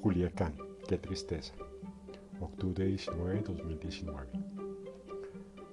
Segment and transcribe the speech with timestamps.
[0.00, 0.54] Culiacán,
[0.88, 1.52] qué tristeza.
[2.40, 4.28] Octubre 19 de 2019.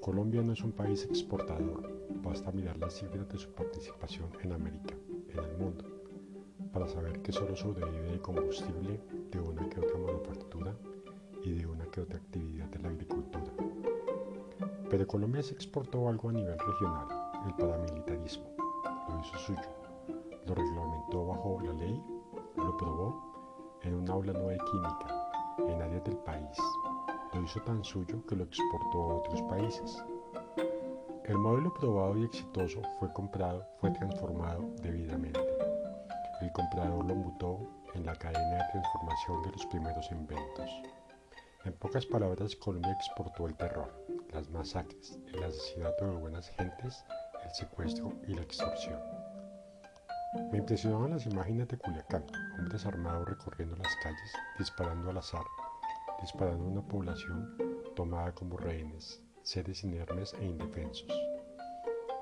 [0.00, 1.88] Colombia no es un país exportador,
[2.24, 4.96] basta mirar las cifras de su participación en América,
[5.28, 5.84] en el mundo,
[6.72, 9.00] para saber que solo sobrevive de combustible,
[9.30, 10.74] de una que otra manufactura
[11.44, 13.52] y de una que otra actividad de la agricultura.
[14.90, 17.06] Pero Colombia se exportó algo a nivel regional,
[17.46, 18.46] el paramilitarismo,
[19.08, 19.70] lo hizo suyo,
[20.46, 22.02] lo reglamentó bajo la ley,
[22.56, 23.35] lo probó
[23.86, 26.58] en un aula no de química, en áreas del país.
[27.32, 30.04] Lo hizo tan suyo que lo exportó a otros países.
[31.24, 35.40] El modelo probado y exitoso fue comprado, fue transformado debidamente.
[36.40, 37.60] El comprador lo mutó
[37.94, 40.70] en la cadena de transformación de los primeros inventos.
[41.64, 43.92] En pocas palabras, Colombia exportó el terror,
[44.32, 47.04] las masacres, el asesinato de buenas gentes,
[47.44, 49.00] el secuestro y la extorsión.
[50.34, 52.24] Me impresionaban las imágenes de Culiacán,
[52.58, 55.44] hombres armados recorriendo las calles, disparando al azar,
[56.20, 57.56] disparando a una población
[57.94, 61.08] tomada como rehenes, seres inermes e indefensos.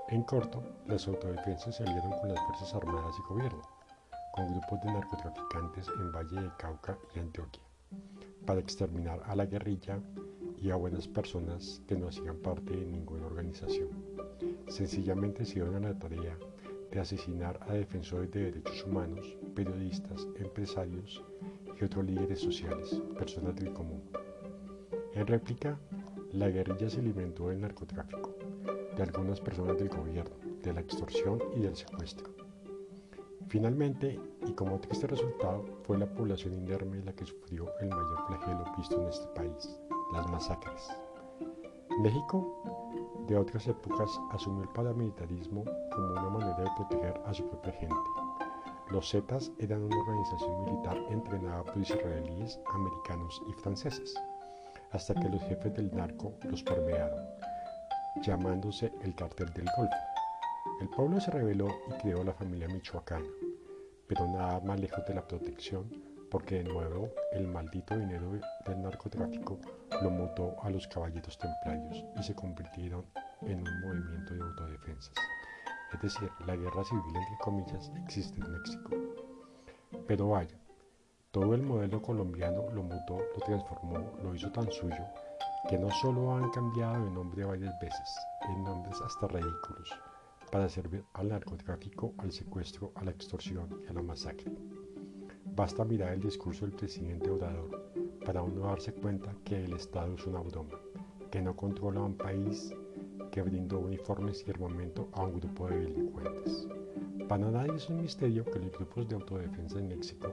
[0.09, 3.63] En corto, las autodefensas salieron con las Fuerzas Armadas y Gobierno,
[4.33, 7.63] con grupos de narcotraficantes en Valle de Cauca y Antioquia,
[8.47, 9.99] para exterminar a la guerrilla
[10.61, 13.89] y a buenas personas que no hacían parte de ninguna organización.
[14.69, 16.39] Sencillamente se a la tarea
[16.91, 21.23] de asesinar a defensores de derechos humanos, periodistas, empresarios
[21.81, 24.03] y otros líderes sociales, personas del común.
[25.15, 25.79] En réplica,
[26.33, 28.35] la guerrilla se alimentó del narcotráfico,
[28.97, 32.35] de algunas personas del gobierno, de la extorsión y del secuestro.
[33.49, 38.65] Finalmente, y como triste resultado, fue la población inerme la que sufrió el mayor flagelo
[38.77, 39.79] visto en este país,
[40.13, 40.89] las masacres.
[42.01, 42.74] México
[43.27, 47.95] de otras épocas asumió el paramilitarismo como una manera de proteger a su propia gente.
[48.91, 54.15] Los Zetas eran una organización militar entrenada por israelíes, americanos y franceses,
[54.93, 57.25] hasta que los jefes del narco los permearon,
[58.23, 59.97] llamándose el cartel del Golfo.
[60.81, 63.27] El pueblo se rebeló y creó la familia michoacana,
[64.07, 68.33] pero nada más lejos de la protección porque de nuevo el maldito dinero
[68.67, 69.57] del narcotráfico
[70.03, 73.05] lo mutó a los caballeros templarios y se convirtieron
[73.43, 75.15] en un movimiento de autodefensas.
[75.93, 78.91] Es decir, la guerra civil entre comillas existe en México.
[80.09, 80.59] Pero vaya,
[81.31, 85.07] todo el modelo colombiano lo mutó, lo transformó, lo hizo tan suyo
[85.69, 88.11] que no solo han cambiado de nombre varias veces,
[88.49, 89.89] en nombres hasta ridículos,
[90.51, 94.53] para servir al narcotráfico, al secuestro, a la extorsión y a la masacre.
[95.57, 97.93] Basta mirar el discurso del presidente Obrador
[98.27, 100.81] para uno darse cuenta que el Estado es una broma,
[101.31, 102.75] que no controla un país,
[103.31, 106.67] que brindó uniformes y armamento a un grupo de delincuentes.
[107.29, 110.33] Para nadie es un misterio que los grupos de autodefensa en México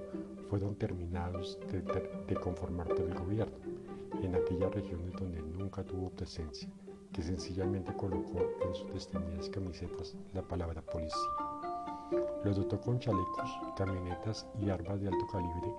[0.50, 3.58] fueron terminados de, de conformar por el gobierno,
[4.24, 6.68] en aquellas regiones donde nunca tuvo presencia,
[7.14, 11.51] que sencillamente colocó en sus destinadas camisetas la palabra policía.
[12.44, 15.74] Los dotó con chalecos, camionetas y armas de alto calibre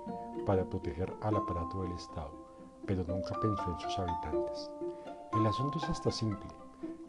[0.47, 2.31] para proteger al aparato del Estado,
[2.87, 4.71] pero nunca pensó en sus habitantes.
[5.33, 6.47] El asunto es hasta simple,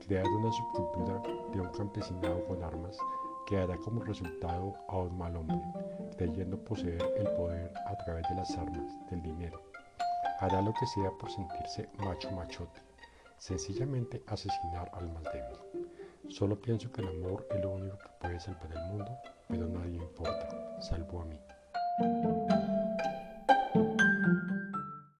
[0.07, 1.21] crear una subcultura
[1.51, 2.97] de un campesinado con armas
[3.45, 5.61] que dará como resultado a un mal hombre,
[6.17, 9.61] creyendo poseer el poder a través de las armas, del dinero.
[10.39, 12.81] Hará lo que sea por sentirse macho machote,
[13.37, 15.82] sencillamente asesinar al más débil.
[16.33, 19.11] Solo pienso que el amor es lo único que puede salvar el mundo,
[19.47, 21.39] pero nadie importa, salvo a mí.